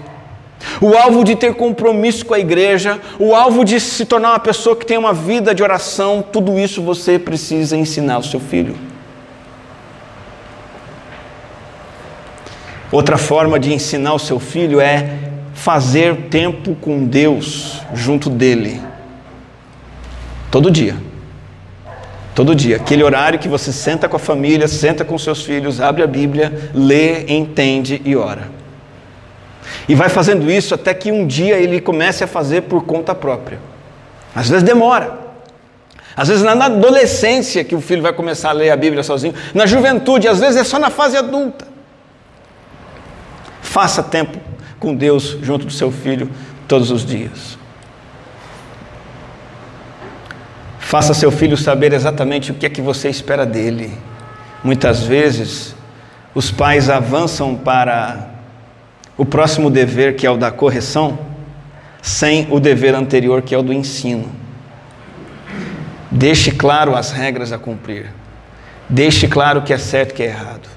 [0.78, 4.76] O alvo de ter compromisso com a igreja, o alvo de se tornar uma pessoa
[4.76, 8.76] que tem uma vida de oração, tudo isso você precisa ensinar ao seu filho.
[12.92, 15.18] Outra forma de ensinar o seu filho é
[15.54, 18.82] fazer tempo com Deus junto dele,
[20.50, 21.11] todo dia.
[22.34, 26.02] Todo dia, aquele horário que você senta com a família, senta com seus filhos, abre
[26.02, 28.50] a Bíblia, lê, entende e ora.
[29.86, 33.58] E vai fazendo isso até que um dia ele comece a fazer por conta própria.
[34.34, 35.18] Às vezes demora.
[36.16, 39.66] Às vezes na adolescência que o filho vai começar a ler a Bíblia sozinho, na
[39.66, 41.66] juventude, às vezes é só na fase adulta.
[43.60, 44.38] Faça tempo
[44.78, 46.30] com Deus junto do seu filho
[46.66, 47.58] todos os dias.
[50.92, 53.90] Faça seu filho saber exatamente o que é que você espera dele.
[54.62, 55.74] Muitas vezes,
[56.34, 58.28] os pais avançam para
[59.16, 61.18] o próximo dever, que é o da correção,
[62.02, 64.26] sem o dever anterior, que é o do ensino.
[66.10, 68.12] Deixe claro as regras a cumprir.
[68.86, 70.68] Deixe claro o que é certo e o que é errado.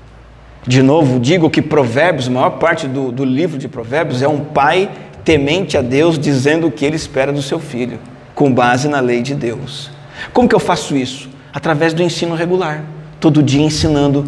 [0.65, 4.45] De novo, digo que Provérbios, a maior parte do, do livro de Provérbios, é um
[4.45, 4.89] pai
[5.25, 7.99] temente a Deus dizendo o que ele espera do seu filho,
[8.34, 9.93] com base na lei de Deus.
[10.34, 11.30] Como que eu faço isso?
[11.54, 12.84] Através do ensino regular,
[13.19, 14.25] todo dia ensinando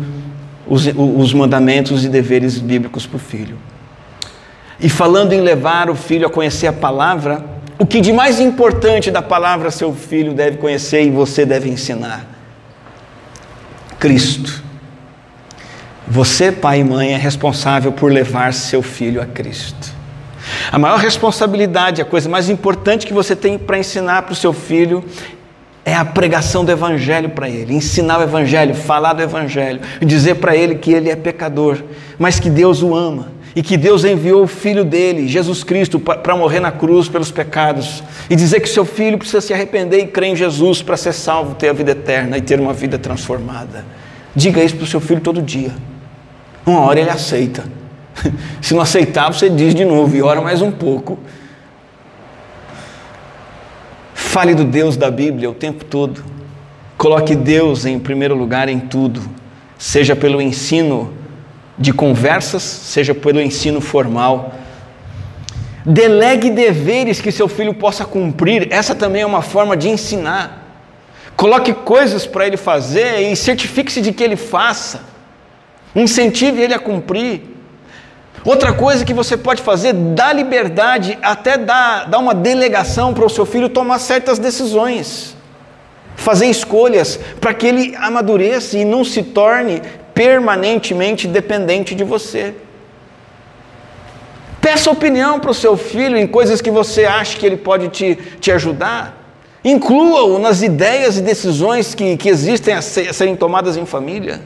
[0.68, 3.58] os, os mandamentos e deveres bíblicos para o filho.
[4.80, 7.44] E falando em levar o filho a conhecer a palavra,
[7.80, 12.26] o que de mais importante da palavra seu filho deve conhecer e você deve ensinar?
[14.00, 14.64] Cristo.
[16.08, 19.96] Você, pai e mãe, é responsável por levar seu filho a Cristo.
[20.72, 24.54] A maior responsabilidade, a coisa mais importante que você tem para ensinar para o seu
[24.54, 25.04] filho
[25.88, 30.54] é a pregação do Evangelho para ele, ensinar o Evangelho, falar do Evangelho, dizer para
[30.54, 31.82] ele que ele é pecador,
[32.20, 36.36] mas que Deus o ama e que Deus enviou o Filho dele, Jesus Cristo, para
[36.36, 40.32] morrer na cruz pelos pecados e dizer que seu filho precisa se arrepender e crer
[40.32, 43.86] em Jesus para ser salvo, ter a vida eterna e ter uma vida transformada.
[44.36, 45.72] Diga isso para o seu filho todo dia.
[46.66, 47.64] Uma hora ele aceita.
[48.62, 51.18] Se não aceitar, você diz de novo e ora mais um pouco
[54.38, 56.24] Fale do Deus da Bíblia o tempo todo.
[56.96, 59.20] Coloque Deus em primeiro lugar em tudo,
[59.80, 61.12] seja pelo ensino
[61.76, 64.54] de conversas, seja pelo ensino formal.
[65.84, 70.84] Delegue deveres que seu filho possa cumprir, essa também é uma forma de ensinar.
[71.36, 75.02] Coloque coisas para ele fazer e certifique-se de que ele faça.
[75.96, 77.57] Incentive ele a cumprir.
[78.48, 83.30] Outra coisa que você pode fazer, dá liberdade, até dar, dar uma delegação para o
[83.30, 85.36] seu filho tomar certas decisões,
[86.16, 89.82] fazer escolhas, para que ele amadureça e não se torne
[90.14, 92.56] permanentemente dependente de você.
[94.62, 98.16] Peça opinião para o seu filho em coisas que você acha que ele pode te,
[98.40, 99.30] te ajudar.
[99.62, 104.40] Inclua-o nas ideias e decisões que, que existem a, ser, a serem tomadas em família.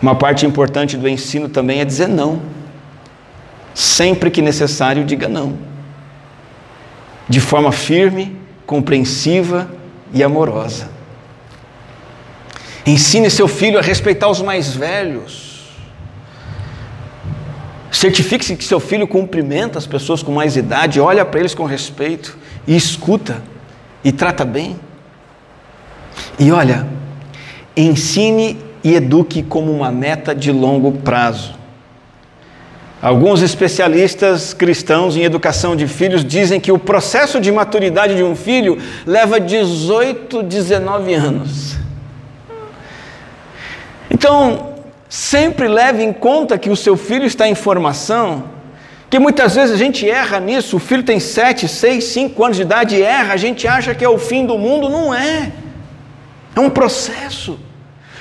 [0.00, 2.40] Uma parte importante do ensino também é dizer não.
[3.74, 5.58] Sempre que necessário, diga não.
[7.28, 8.36] De forma firme,
[8.66, 9.70] compreensiva
[10.12, 10.88] e amorosa.
[12.86, 15.50] Ensine seu filho a respeitar os mais velhos.
[17.92, 22.38] Certifique-se que seu filho cumprimenta as pessoas com mais idade, olha para eles com respeito
[22.66, 23.42] e escuta
[24.02, 24.78] e trata bem.
[26.38, 26.86] E olha,
[27.76, 31.54] ensine e eduque como uma meta de longo prazo.
[33.02, 38.36] Alguns especialistas cristãos em educação de filhos dizem que o processo de maturidade de um
[38.36, 41.76] filho leva 18, 19 anos.
[44.10, 44.74] Então,
[45.08, 48.44] sempre leve em conta que o seu filho está em formação,
[49.08, 52.62] que muitas vezes a gente erra nisso, o filho tem 7, 6, 5 anos de
[52.62, 55.50] idade e erra, a gente acha que é o fim do mundo, não é.
[56.54, 57.58] É um processo.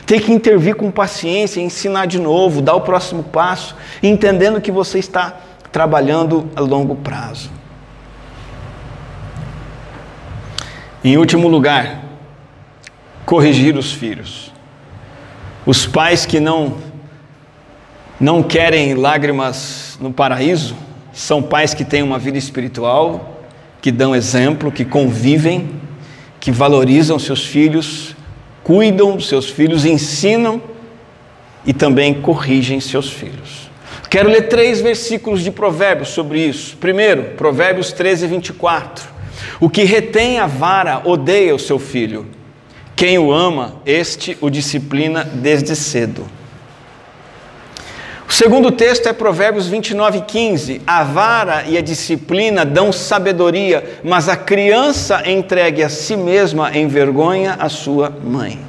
[0.09, 4.97] Tem que intervir com paciência, ensinar de novo, dar o próximo passo, entendendo que você
[4.97, 5.39] está
[5.71, 7.51] trabalhando a longo prazo.
[11.03, 12.03] Em último lugar,
[13.23, 14.51] corrigir os filhos.
[15.63, 16.77] Os pais que não
[18.19, 20.75] não querem lágrimas no paraíso
[21.13, 23.43] são pais que têm uma vida espiritual,
[23.79, 25.69] que dão exemplo, que convivem,
[26.39, 28.15] que valorizam seus filhos
[28.69, 30.61] cuidam seus filhos, ensinam
[31.65, 33.67] e também corrigem seus filhos.
[34.11, 36.77] Quero ler três versículos de Provérbios sobre isso.
[36.77, 39.09] Primeiro, Provérbios 13, 24.
[39.59, 42.27] O que retém a vara odeia o seu filho.
[42.95, 46.27] Quem o ama, este o disciplina desde cedo.
[48.29, 50.83] O segundo texto é Provérbios 29, 15.
[50.85, 57.57] A vara e a disciplina dão sabedoria, mas a criança entregue a si mesma envergonha
[57.59, 58.59] a sua mãe.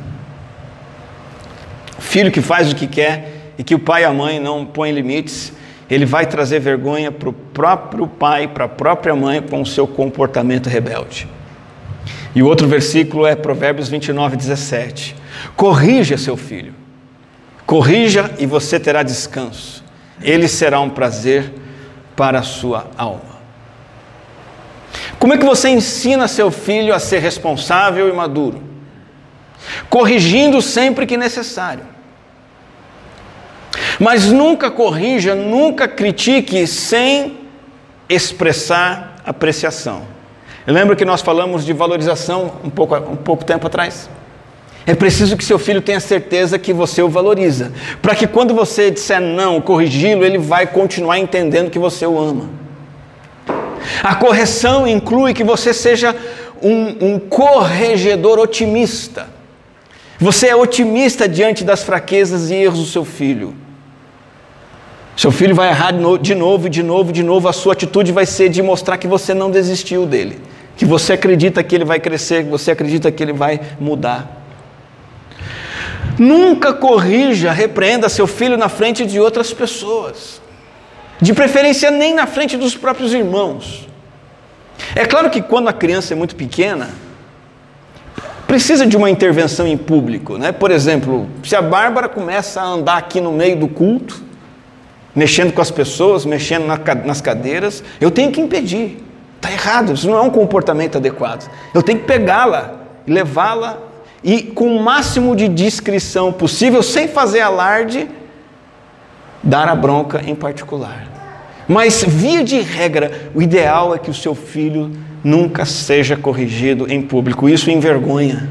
[1.99, 4.65] O filho que faz o que quer e que o pai e a mãe não
[4.65, 5.53] põem limites,
[5.91, 9.87] ele vai trazer vergonha para o próprio pai, para a própria mãe, com o seu
[9.87, 11.29] comportamento rebelde.
[12.35, 15.15] E o outro versículo é Provérbios 29, 17.
[15.55, 16.80] Corrija seu filho
[17.71, 19.85] Corrija e você terá descanso.
[20.21, 21.55] Ele será um prazer
[22.17, 23.39] para a sua alma.
[25.21, 28.61] Como é que você ensina seu filho a ser responsável e maduro?
[29.89, 31.85] Corrigindo sempre que necessário.
[34.01, 37.39] Mas nunca corrija, nunca critique sem
[38.09, 40.03] expressar apreciação.
[40.67, 44.11] Eu lembro que nós falamos de valorização um pouco, um pouco tempo atrás.
[44.91, 47.71] É preciso que seu filho tenha certeza que você o valoriza,
[48.03, 52.51] para que quando você disser não, corrigi-lo, ele vai continuar entendendo que você o ama.
[54.03, 56.13] A correção inclui que você seja
[56.61, 59.29] um, um corregedor otimista.
[60.19, 63.55] Você é otimista diante das fraquezas e erros do seu filho.
[65.17, 67.47] Seu filho vai errar de novo, de novo, de novo.
[67.47, 70.41] A sua atitude vai ser de mostrar que você não desistiu dele,
[70.77, 74.40] que você acredita que ele vai crescer, que você acredita que ele vai mudar.
[76.19, 80.41] Nunca corrija, repreenda seu filho na frente de outras pessoas.
[81.21, 83.89] De preferência, nem na frente dos próprios irmãos.
[84.95, 86.91] É claro que quando a criança é muito pequena,
[88.47, 90.39] precisa de uma intervenção em público.
[90.39, 90.51] Né?
[90.51, 94.23] Por exemplo, se a Bárbara começa a andar aqui no meio do culto,
[95.15, 99.05] mexendo com as pessoas, mexendo nas cadeiras, eu tenho que impedir.
[99.37, 101.51] Está errado, isso não é um comportamento adequado.
[101.75, 102.75] Eu tenho que pegá-la
[103.07, 103.79] e levá-la
[104.23, 108.09] e com o máximo de discrição possível, sem fazer alarde,
[109.43, 111.07] dar a bronca em particular.
[111.67, 114.91] Mas, via de regra, o ideal é que o seu filho
[115.23, 117.49] nunca seja corrigido em público.
[117.49, 118.49] Isso envergonha.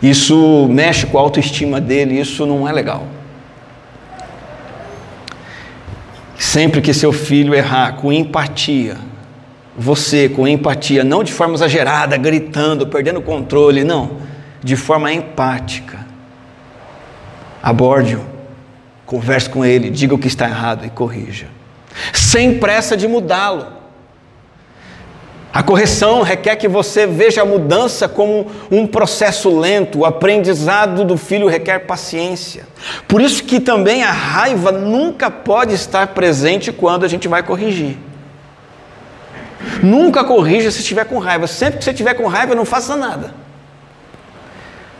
[0.00, 3.06] Isso mexe com a autoestima dele, isso não é legal.
[6.38, 8.96] Sempre que seu filho errar com empatia,
[9.76, 14.18] você com empatia, não de forma exagerada, gritando, perdendo o controle, não,
[14.62, 16.06] de forma empática.
[17.62, 18.24] Aborde-o,
[19.04, 21.46] converse com ele, diga o que está errado e corrija.
[22.12, 23.66] Sem pressa de mudá-lo.
[25.52, 30.00] A correção requer que você veja a mudança como um processo lento.
[30.00, 32.66] O aprendizado do filho requer paciência.
[33.06, 37.96] Por isso que também a raiva nunca pode estar presente quando a gente vai corrigir.
[39.82, 41.46] Nunca corrija se estiver com raiva.
[41.46, 43.34] Sempre que você estiver com raiva, não faça nada.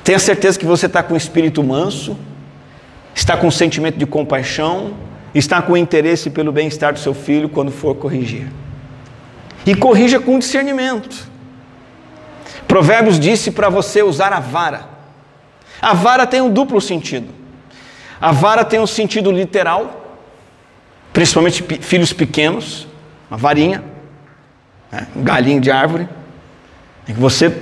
[0.02, 2.16] Tenha certeza que você está com espírito manso,
[3.14, 4.94] está com sentimento de compaixão,
[5.34, 8.48] está com interesse pelo bem-estar do seu filho quando for corrigir.
[9.66, 11.26] E corrija com discernimento.
[12.68, 14.88] Provérbios disse para você usar a vara.
[15.80, 17.28] A vara tem um duplo sentido.
[18.20, 20.18] A vara tem um sentido literal,
[21.12, 22.86] principalmente filhos pequenos,
[23.30, 23.82] uma varinha,
[25.14, 26.09] um galinho de árvore,
[27.09, 27.57] em que você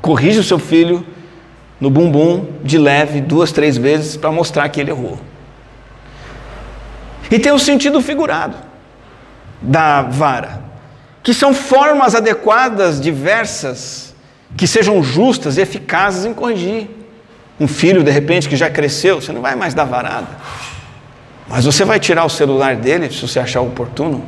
[0.00, 1.06] corrige o seu filho
[1.80, 5.18] no bumbum de leve duas, três vezes para mostrar que ele errou.
[7.30, 8.56] E tem o sentido figurado
[9.60, 10.66] da vara
[11.26, 14.14] que são formas adequadas, diversas,
[14.56, 16.88] que sejam justas e eficazes em corrigir.
[17.58, 20.28] Um filho, de repente, que já cresceu, você não vai mais dar varada.
[21.48, 24.24] Mas você vai tirar o celular dele, se você achar oportuno.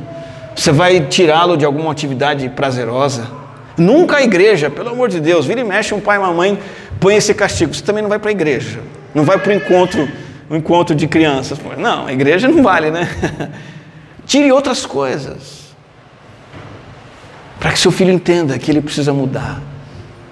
[0.59, 3.25] Você vai tirá-lo de alguma atividade prazerosa.
[3.77, 6.59] Nunca a igreja, pelo amor de Deus, vira e mexe um pai e uma mãe,
[6.99, 7.73] põe esse castigo.
[7.73, 8.81] Você também não vai para a igreja.
[9.15, 10.05] Não vai para o encontro,
[10.49, 11.57] um encontro de crianças.
[11.77, 13.07] Não, a igreja não vale, né?
[14.27, 15.73] Tire outras coisas
[17.57, 19.61] para que seu filho entenda que ele precisa mudar.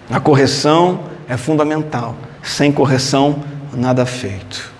[0.09, 2.17] A correção é fundamental.
[2.43, 4.73] Sem correção, nada feito.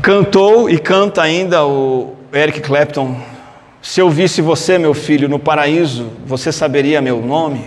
[0.00, 3.16] Cantou e canta ainda o Eric Clapton.
[3.80, 7.64] Se eu visse você, meu filho, no paraíso, você saberia meu nome?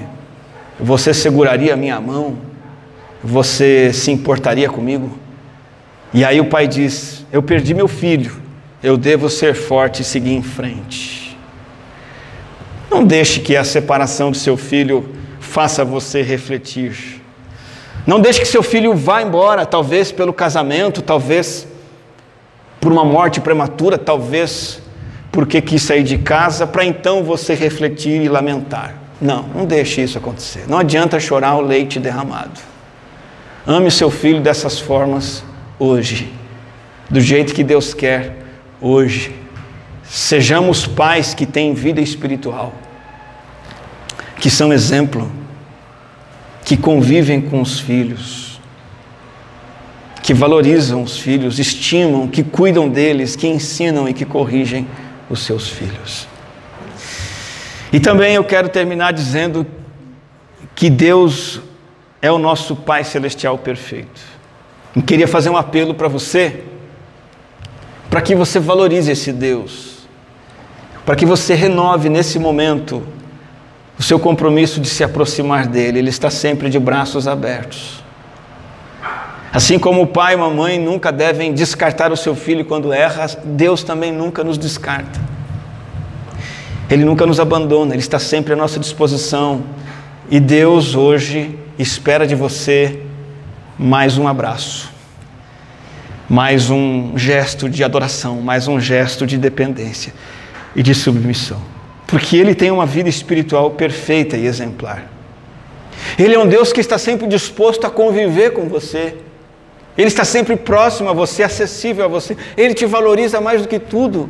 [0.77, 2.37] Você seguraria minha mão?
[3.23, 5.17] Você se importaria comigo?
[6.13, 8.41] E aí o pai diz: Eu perdi meu filho,
[8.83, 11.37] eu devo ser forte e seguir em frente.
[12.91, 17.21] Não deixe que a separação do seu filho faça você refletir.
[18.05, 21.65] Não deixe que seu filho vá embora, talvez pelo casamento, talvez
[22.79, 24.81] por uma morte prematura, talvez
[25.31, 28.95] porque quis sair de casa, para então você refletir e lamentar.
[29.21, 30.65] Não, não deixe isso acontecer.
[30.67, 32.59] Não adianta chorar o leite derramado.
[33.65, 35.43] Ame seu filho dessas formas
[35.77, 36.31] hoje,
[37.09, 38.37] do jeito que Deus quer
[38.79, 39.35] hoje.
[40.03, 42.73] Sejamos pais que têm vida espiritual,
[44.39, 45.29] que são exemplo,
[46.63, 48.46] que convivem com os filhos,
[50.27, 54.85] que valorizam os filhos, estimam, que cuidam deles, que ensinam e que corrigem
[55.29, 56.27] os seus filhos.
[57.93, 59.65] E também eu quero terminar dizendo
[60.75, 61.61] que Deus
[62.21, 64.21] é o nosso Pai Celestial perfeito.
[64.93, 66.63] Eu queria fazer um apelo para você,
[68.09, 69.97] para que você valorize esse Deus
[71.07, 73.01] para que você renove nesse momento
[73.97, 75.99] o seu compromisso de se aproximar dele.
[75.99, 78.03] Ele está sempre de braços abertos.
[79.51, 83.27] Assim como o pai e a mamãe nunca devem descartar o seu filho quando erra,
[83.43, 85.19] Deus também nunca nos descarta.
[86.89, 89.63] Ele nunca nos abandona, Ele está sempre à nossa disposição.
[90.29, 93.01] E Deus hoje espera de você
[93.77, 94.91] mais um abraço,
[96.27, 100.13] mais um gesto de adoração, mais um gesto de dependência
[100.75, 101.61] e de submissão.
[102.05, 105.11] Porque Ele tem uma vida espiritual perfeita e exemplar.
[106.17, 109.15] Ele é um Deus que está sempre disposto a conviver com você.
[109.97, 112.37] Ele está sempre próximo a você, acessível a você.
[112.55, 114.29] Ele te valoriza mais do que tudo.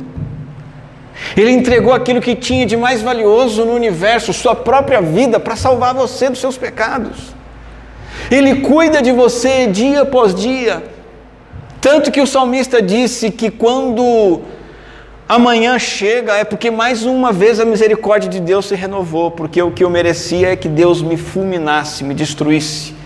[1.36, 5.92] Ele entregou aquilo que tinha de mais valioso no universo, sua própria vida, para salvar
[5.94, 7.34] você dos seus pecados.
[8.30, 10.82] Ele cuida de você dia após dia.
[11.80, 14.40] Tanto que o salmista disse que quando
[15.28, 19.70] amanhã chega é porque mais uma vez a misericórdia de Deus se renovou, porque o
[19.70, 22.97] que eu merecia é que Deus me fulminasse, me destruísse.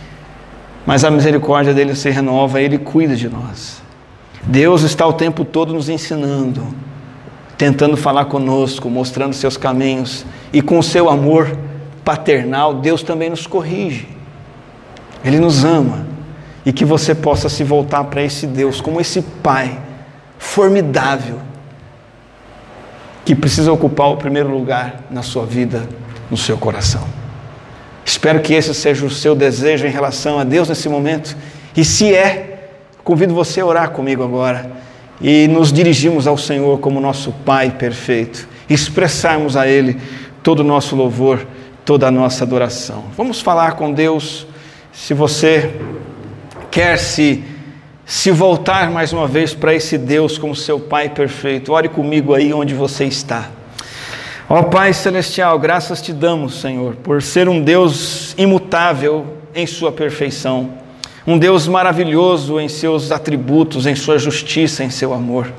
[0.86, 3.80] Mas a misericórdia dele se renova, ele cuida de nós.
[4.42, 6.66] Deus está o tempo todo nos ensinando,
[7.56, 11.56] tentando falar conosco, mostrando seus caminhos, e com o seu amor
[12.04, 14.08] paternal, Deus também nos corrige.
[15.24, 16.06] Ele nos ama,
[16.66, 19.78] e que você possa se voltar para esse Deus como esse Pai
[20.38, 21.38] formidável
[23.24, 25.88] que precisa ocupar o primeiro lugar na sua vida,
[26.28, 27.21] no seu coração.
[28.04, 31.36] Espero que esse seja o seu desejo em relação a Deus nesse momento.
[31.76, 32.68] E se é,
[33.02, 34.70] convido você a orar comigo agora
[35.20, 39.98] e nos dirigimos ao Senhor como nosso Pai perfeito expressarmos a Ele
[40.42, 41.46] todo o nosso louvor,
[41.84, 43.04] toda a nossa adoração.
[43.16, 44.46] Vamos falar com Deus.
[44.92, 45.70] Se você
[46.70, 47.44] quer se,
[48.04, 52.52] se voltar mais uma vez para esse Deus como seu Pai perfeito, ore comigo aí
[52.52, 53.50] onde você está.
[54.54, 59.24] Ó Pai Celestial, graças te damos, Senhor, por ser um Deus imutável
[59.54, 60.68] em Sua perfeição,
[61.26, 65.50] um Deus maravilhoso em seus atributos, em Sua justiça, em seu amor,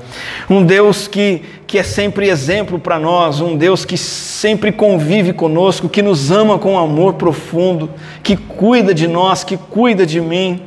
[0.48, 5.88] um Deus que, que é sempre exemplo para nós, um Deus que sempre convive conosco,
[5.88, 7.90] que nos ama com amor profundo,
[8.22, 10.62] que cuida de nós, que cuida de mim,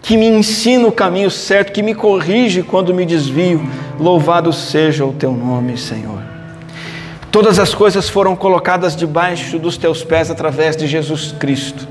[0.00, 3.60] que me ensina o caminho certo, que me corrige quando me desvio.
[3.98, 6.31] Louvado seja o Teu nome, Senhor.
[7.32, 11.88] Todas as coisas foram colocadas debaixo dos teus pés através de Jesus Cristo.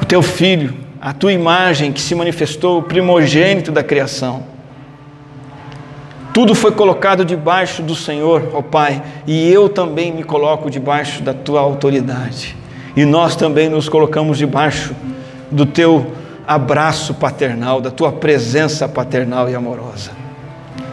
[0.00, 4.44] O teu filho, a tua imagem que se manifestou, o primogênito da criação.
[6.32, 11.34] Tudo foi colocado debaixo do Senhor, ó Pai, e eu também me coloco debaixo da
[11.34, 12.56] tua autoridade.
[12.96, 14.94] E nós também nos colocamos debaixo
[15.50, 16.12] do teu
[16.46, 20.12] abraço paternal, da tua presença paternal e amorosa.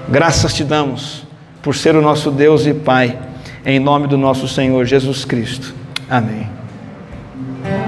[0.09, 1.28] Graças te damos
[1.61, 3.17] por ser o nosso Deus e Pai,
[3.65, 5.73] em nome do nosso Senhor Jesus Cristo.
[6.09, 6.58] Amém.